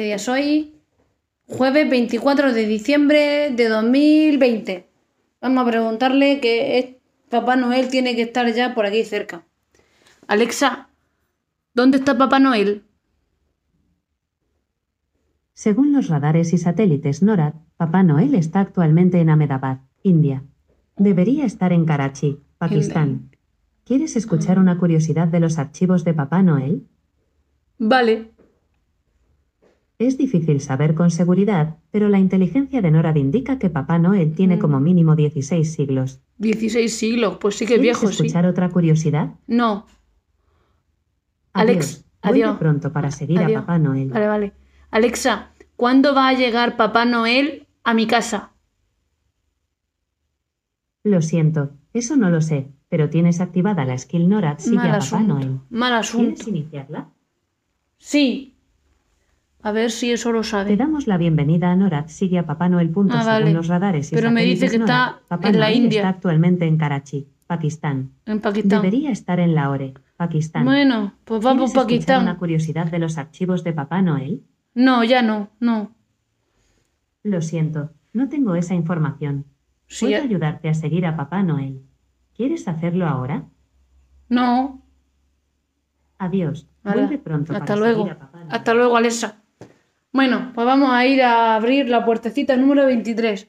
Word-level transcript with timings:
¿Qué 0.00 0.04
día 0.06 0.16
es 0.16 0.30
hoy? 0.30 0.72
Jueves 1.46 1.90
24 1.90 2.54
de 2.54 2.66
diciembre 2.66 3.50
de 3.54 3.68
2020. 3.68 4.88
Vamos 5.42 5.62
a 5.62 5.70
preguntarle 5.70 6.40
que 6.40 6.78
es- 6.78 6.96
Papá 7.28 7.54
Noel 7.56 7.90
tiene 7.90 8.16
que 8.16 8.22
estar 8.22 8.50
ya 8.50 8.74
por 8.74 8.86
aquí 8.86 9.04
cerca. 9.04 9.44
Alexa, 10.26 10.88
¿dónde 11.74 11.98
está 11.98 12.16
Papá 12.16 12.38
Noel? 12.38 12.84
Según 15.52 15.92
los 15.92 16.08
radares 16.08 16.54
y 16.54 16.56
satélites 16.56 17.22
NORAD, 17.22 17.52
Papá 17.76 18.02
Noel 18.02 18.34
está 18.36 18.60
actualmente 18.60 19.20
en 19.20 19.28
Ahmedabad, 19.28 19.80
India. 20.02 20.44
Debería 20.96 21.44
estar 21.44 21.74
en 21.74 21.84
Karachi, 21.84 22.40
Pakistán. 22.56 23.32
¿Quieres 23.84 24.16
escuchar 24.16 24.58
una 24.58 24.78
curiosidad 24.78 25.28
de 25.28 25.40
los 25.40 25.58
archivos 25.58 26.04
de 26.04 26.14
Papá 26.14 26.42
Noel? 26.42 26.86
Vale. 27.76 28.30
Es 30.00 30.16
difícil 30.16 30.62
saber 30.62 30.94
con 30.94 31.10
seguridad, 31.10 31.76
pero 31.90 32.08
la 32.08 32.18
inteligencia 32.18 32.80
de 32.80 32.90
NORAD 32.90 33.16
indica 33.16 33.58
que 33.58 33.68
Papá 33.68 33.98
Noel 33.98 34.34
tiene 34.34 34.56
Mm. 34.56 34.58
como 34.58 34.80
mínimo 34.80 35.14
16 35.14 35.74
siglos. 35.74 36.22
16 36.38 36.96
siglos, 36.96 37.36
pues 37.38 37.56
sí 37.56 37.66
que 37.66 37.74
es 37.74 37.80
¿Quieres 37.80 38.00
viejo, 38.00 38.06
sí. 38.12 38.22
escuchar 38.26 38.46
otra 38.46 38.70
curiosidad? 38.70 39.34
No. 39.46 39.86
Alex, 41.52 42.06
Adiós. 42.22 42.56
Pronto 42.58 42.92
para 42.94 43.10
seguir 43.10 43.40
Adiós. 43.40 43.58
a 43.58 43.60
Papá 43.66 43.78
Noel. 43.78 44.08
Vale, 44.08 44.26
vale. 44.26 44.52
Alexa, 44.90 45.50
¿cuándo 45.76 46.14
va 46.14 46.28
a 46.28 46.32
llegar 46.32 46.78
Papá 46.78 47.04
Noel 47.04 47.66
a 47.84 47.92
mi 47.92 48.06
casa? 48.06 48.52
Lo 51.02 51.20
siento, 51.22 51.72
eso 51.92 52.16
no 52.16 52.30
lo 52.30 52.40
sé, 52.40 52.68
pero 52.88 53.10
tienes 53.10 53.40
activada 53.40 53.84
la 53.84 53.96
skill 53.98 54.28
NORAD 54.30 54.58
Sigue 54.60 54.76
Mal 54.76 54.94
a 54.94 54.98
Papá. 54.98 55.20
Noel. 55.22 55.60
Mal 55.68 55.92
asunto. 55.94 56.36
¿Quieres 56.44 56.48
iniciarla? 56.48 57.08
Sí. 57.98 58.54
A 59.62 59.72
ver 59.72 59.90
si 59.90 60.10
eso 60.10 60.32
lo 60.32 60.40
Te 60.40 60.46
sabe. 60.48 60.76
damos 60.76 61.06
la 61.06 61.18
bienvenida 61.18 61.70
a 61.70 61.76
NORAD 61.76 62.08
Sigue 62.08 62.38
a 62.38 62.46
Papá 62.46 62.68
Noel. 62.68 62.90
Punto, 62.90 63.14
Ah, 63.16 63.24
vale. 63.24 63.38
Según 63.46 63.56
los 63.56 63.66
radares 63.68 64.10
y 64.10 64.14
Pero 64.14 64.30
me 64.30 64.42
dice 64.44 64.68
que 64.70 64.76
está 64.76 65.20
Papá 65.28 65.48
en 65.48 65.60
la 65.60 65.66
Noel 65.66 65.76
India. 65.84 66.00
está 66.00 66.08
actualmente 66.08 66.66
en 66.66 66.78
Karachi, 66.78 67.28
Pakistán. 67.46 68.12
En 68.26 68.40
Pakistán. 68.40 68.80
Debería 68.80 69.10
estar 69.10 69.38
en 69.38 69.54
Lahore, 69.54 69.94
Pakistán. 70.16 70.64
Bueno, 70.64 71.12
pues 71.24 71.42
vamos 71.42 71.70
a 71.70 71.74
¿Quieres 71.74 71.74
escuchar 71.74 71.84
Pakistán. 71.86 72.22
una 72.22 72.38
curiosidad 72.38 72.86
de 72.90 72.98
los 73.00 73.18
archivos 73.18 73.62
de 73.64 73.72
Papá 73.74 74.00
Noel? 74.00 74.42
No, 74.74 75.04
ya 75.04 75.20
no, 75.20 75.50
no. 75.60 75.92
Lo 77.22 77.42
siento, 77.42 77.90
no 78.14 78.28
tengo 78.30 78.54
esa 78.54 78.74
información. 78.74 79.44
Sí, 79.88 80.06
Puedo 80.06 80.18
ya- 80.18 80.24
ayudarte 80.24 80.68
a 80.70 80.74
seguir 80.74 81.04
a 81.04 81.16
Papá 81.16 81.42
Noel. 81.42 81.82
¿Quieres 82.34 82.66
hacerlo 82.66 83.06
ahora? 83.06 83.44
No. 84.30 84.80
Adiós. 86.18 86.66
Vuelve 86.82 87.18
pronto 87.18 87.52
Hasta 87.52 87.64
para 87.66 87.76
luego. 87.78 87.98
seguir 88.04 88.12
a 88.12 88.18
Papá 88.20 88.38
Noel. 88.38 88.48
Hasta 88.52 88.74
luego, 88.74 88.96
Alexa. 88.96 89.39
Bueno, 90.12 90.50
pues 90.54 90.66
vamos 90.66 90.90
a 90.92 91.06
ir 91.06 91.22
a 91.22 91.54
abrir 91.54 91.88
la 91.88 92.04
puertecita 92.04 92.56
número 92.56 92.86
23. 92.86 93.46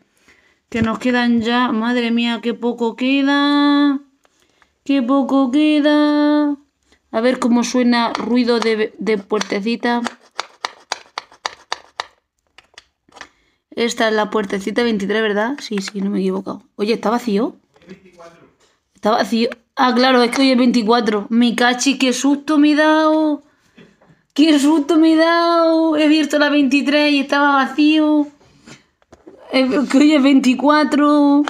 Que 0.70 0.82
nos 0.82 1.00
quedan 1.00 1.42
ya. 1.42 1.72
Madre 1.72 2.12
mía, 2.12 2.40
qué 2.42 2.54
poco 2.54 2.96
queda. 2.96 4.00
Qué 4.84 5.02
poco 5.02 5.50
queda. 5.52 6.58
A 7.12 7.22
ver 7.22 7.40
cómo 7.40 7.64
suena 7.64 8.14
ruido 8.14 8.60
de, 8.60 8.94
de 8.98 9.18
puertecita. 9.18 10.02
Esta 13.72 14.10
es 14.10 14.14
la 14.14 14.30
puertecita 14.30 14.84
23, 14.84 15.22
¿verdad? 15.22 15.58
Sí, 15.60 15.78
sí, 15.80 16.02
no 16.02 16.12
me 16.12 16.20
he 16.20 16.22
equivocado. 16.22 16.64
Oye, 16.76 16.94
¿está 16.94 17.10
vacío? 17.10 17.56
Está 18.94 19.12
vacío. 19.12 19.50
Ah, 19.76 19.94
claro, 19.96 20.22
es 20.22 20.30
que 20.32 20.42
hoy 20.42 20.52
es 20.52 20.58
24. 20.58 21.28
Mi 21.30 21.56
cachi, 21.56 21.98
qué 21.98 22.14
susto 22.14 22.60
me 22.60 22.74
he 22.74 22.76
dado. 22.76 23.44
Qué 24.34 24.58
susto 24.60 24.98
me 24.98 25.14
he 25.14 25.16
dado. 25.18 25.98
He 25.98 26.06
abierto 26.06 26.40
la 26.40 26.50
23 26.50 27.12
y 27.12 27.20
estaba 27.20 27.66
vacío. 27.66 28.28
Eh, 29.52 29.68
Que 29.92 29.98
hoy 29.98 30.14
es 30.14 30.24
24. 30.24 31.44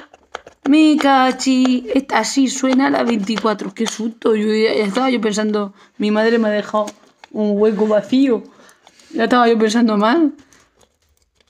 Mi 0.68 0.97
cachi. 0.97 1.88
Así 2.09 2.47
suena 2.47 2.90
la 2.90 3.03
24. 3.03 3.74
Qué 3.75 3.86
susto. 3.86 4.36
Yo 4.36 4.47
ya 4.47 4.72
estaba 4.72 5.12
yo 5.12 5.22
pensando, 5.22 5.74
mi 6.00 6.09
madre 6.09 6.40
me 6.40 6.47
ha 6.47 6.52
dejado 6.52 6.88
un 7.31 7.52
hueco 7.59 7.86
vacío. 7.86 8.44
Ya 9.14 9.25
estaba 9.25 9.47
yo 9.47 9.59
pensando 9.59 9.97
mal. 9.97 10.34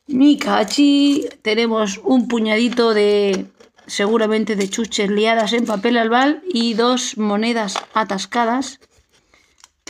Mi 0.08 0.38
cachi. 0.38 1.30
Tenemos 1.42 2.02
un 2.04 2.28
puñadito 2.28 2.94
de. 2.94 3.46
Seguramente 3.88 4.56
de 4.56 4.70
chuches 4.70 5.10
liadas 5.10 5.54
en 5.54 5.66
papel 5.66 5.98
albal 5.98 6.44
y 6.54 6.76
dos 6.76 7.18
monedas 7.18 7.76
atascadas 7.94 8.80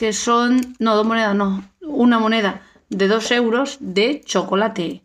que 0.01 0.13
son, 0.13 0.75
no, 0.79 0.95
dos 0.95 1.05
monedas, 1.05 1.35
no, 1.35 1.63
una 1.81 2.17
moneda 2.17 2.63
de 2.89 3.07
dos 3.07 3.29
euros 3.29 3.77
de 3.81 4.21
chocolate, 4.25 5.03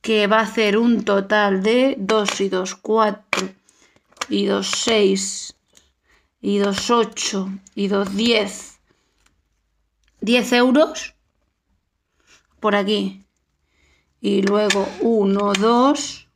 que 0.00 0.28
va 0.28 0.38
a 0.38 0.42
hacer 0.42 0.78
un 0.78 1.04
total 1.04 1.64
de 1.64 1.96
2 1.98 2.40
y 2.42 2.48
2, 2.48 2.76
4 2.76 3.48
y 4.28 4.46
2, 4.46 4.64
6 4.64 5.56
y 6.40 6.58
2, 6.58 6.90
8 6.90 7.48
y 7.74 7.88
2, 7.88 8.14
10. 8.14 8.78
10 10.20 10.52
euros 10.52 11.14
por 12.60 12.76
aquí. 12.76 13.24
Y 14.20 14.42
luego 14.42 14.88
1, 15.00 15.52
2, 15.54 16.28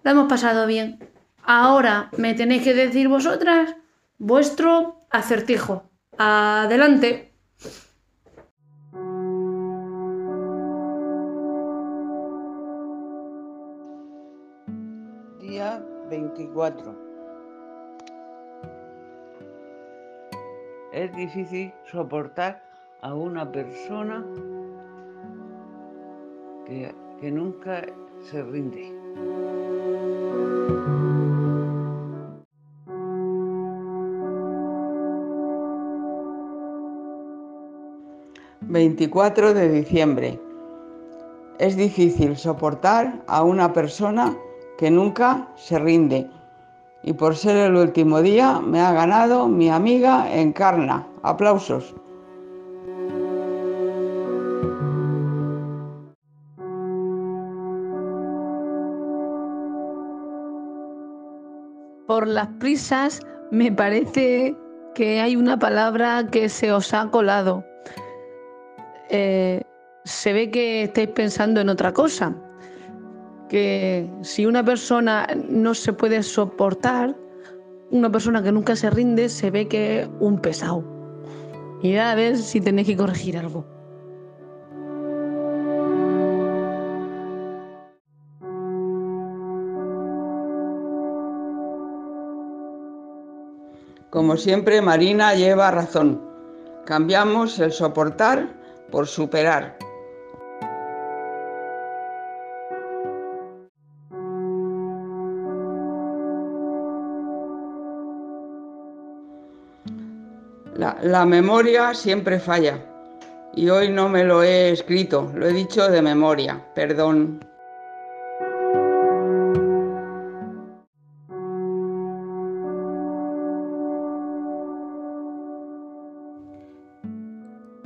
lo 0.04 0.12
hemos 0.12 0.28
pasado 0.28 0.66
bien. 0.66 1.00
Ahora 1.44 2.10
me 2.18 2.34
tenéis 2.34 2.64
que 2.64 2.74
decir 2.74 3.08
vosotras 3.08 3.76
vuestro 4.18 5.06
acertijo. 5.10 5.84
Adelante. 6.18 7.34
Día 15.40 15.84
24. 16.10 17.11
Es 20.92 21.16
difícil 21.16 21.72
soportar 21.90 22.62
a 23.02 23.16
una 23.16 23.50
persona 23.50 24.26
que, 26.66 27.32
nunca 27.32 27.86
se 28.30 28.44
rinde. 28.44 28.92
...24 38.68 39.54
de 39.54 39.70
diciembre... 39.70 40.40
...es 41.60 41.78
difícil 41.78 42.36
soportar 42.36 43.24
a 43.28 43.44
una 43.44 43.72
persona 43.72 44.36
que 44.78 44.92
nunca 44.92 45.48
se 45.56 45.80
rinde 45.80 46.30
y 47.04 47.14
por 47.14 47.36
ser 47.36 47.58
el 47.58 47.76
último 47.76 48.22
día 48.22 48.60
me 48.60 48.80
ha 48.80 48.92
ganado 48.92 49.48
mi 49.48 49.70
amiga 49.70 50.32
Encarna. 50.32 51.08
Aplausos. 51.24 51.96
Por 62.08 62.28
las 62.28 62.48
prisas 62.60 63.22
me 63.52 63.72
parece 63.72 64.56
que 64.96 65.22
hay 65.22 65.36
una 65.36 65.58
palabra 65.58 66.28
que 66.30 66.50
se 66.50 66.72
os 66.72 66.94
ha 66.94 67.10
colado. 67.10 67.64
Eh, 69.10 69.62
se 70.04 70.34
ve 70.34 70.52
que 70.52 70.84
estáis 70.84 71.10
pensando 71.10 71.62
en 71.62 71.70
otra 71.70 71.94
cosa. 71.94 72.36
Que 73.52 74.10
si 74.22 74.46
una 74.46 74.64
persona 74.64 75.28
no 75.50 75.74
se 75.74 75.92
puede 75.92 76.24
soportar, 76.24 77.14
una 77.90 78.10
persona 78.10 78.42
que 78.42 78.50
nunca 78.50 78.78
se 78.78 78.90
rinde, 78.90 79.28
se 79.28 79.52
ve 79.52 79.68
que 79.68 80.04
es 80.04 80.10
un 80.22 80.40
pesado. 80.40 80.86
Y 81.82 81.98
a 81.98 82.16
ver 82.16 82.38
si 82.38 82.62
tenéis 82.62 82.88
que 82.88 82.96
corregir 82.96 83.38
algo. 83.38 83.66
Como 94.10 94.38
siempre, 94.38 94.82
Marina 94.82 95.34
lleva 95.34 95.72
razón. 95.72 96.22
Cambiamos 96.86 97.60
el 97.60 97.74
soportar 97.74 98.48
por 98.92 99.08
superar. 99.08 99.78
La, 110.82 111.26
memoria 111.28 111.94
siempre 111.94 112.40
falla 112.40 112.80
y 113.54 113.70
hoy 113.70 113.90
no 113.90 114.10
me 114.10 114.24
lo 114.24 114.42
he 114.42 114.72
escrito, 114.72 115.32
lo 115.36 115.46
he 115.46 115.54
dicho 115.54 115.88
de 115.88 116.02
memoria, 116.02 116.60
perdón. 116.74 117.46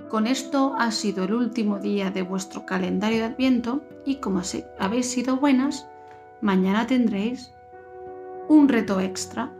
Con 0.09 0.25
esto 0.25 0.73
ha 0.77 0.89
sido 0.91 1.25
el 1.25 1.33
último 1.33 1.79
día 1.79 2.11
de 2.11 2.21
vuestro 2.21 2.65
calendario 2.65 3.17
de 3.17 3.25
Adviento 3.25 3.81
y 4.05 4.21
como 4.21 4.41
habéis 4.79 5.11
sido 5.11 5.35
buenas, 5.35 5.85
mañana 6.39 6.87
tendréis 6.87 7.51
un 8.47 8.69
reto 8.69 9.01
extra 9.01 9.51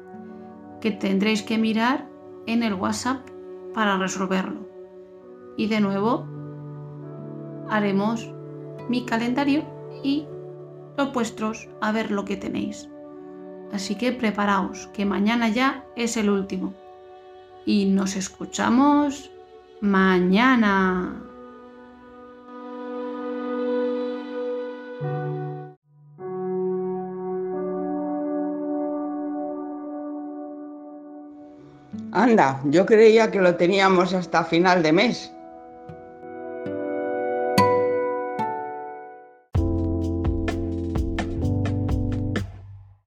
que 0.79 0.91
tendréis 0.91 1.43
que 1.43 1.57
mirar 1.57 2.14
en 2.47 2.63
el 2.63 2.73
WhatsApp 2.73 3.27
para 3.73 3.97
resolverlo. 3.97 4.67
Y 5.57 5.67
de 5.67 5.79
nuevo 5.81 6.25
haremos 7.69 8.29
mi 8.89 9.05
calendario 9.05 9.63
y 10.03 10.27
los 10.97 11.13
vuestros 11.13 11.67
a 11.81 11.91
ver 11.91 12.11
lo 12.11 12.25
que 12.25 12.37
tenéis. 12.37 12.89
Así 13.73 13.95
que 13.95 14.11
preparaos, 14.11 14.87
que 14.87 15.05
mañana 15.05 15.49
ya 15.49 15.83
es 15.95 16.17
el 16.17 16.29
último. 16.29 16.73
Y 17.65 17.85
nos 17.85 18.15
escuchamos 18.15 19.31
mañana. 19.81 21.21
Anda, 32.15 32.61
yo 32.63 32.85
creía 32.85 33.29
que 33.29 33.41
lo 33.41 33.57
teníamos 33.57 34.13
hasta 34.13 34.45
final 34.45 34.81
de 34.81 34.93
mes. 34.93 35.34